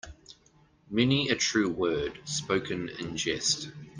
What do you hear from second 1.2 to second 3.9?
a true word spoken in jest.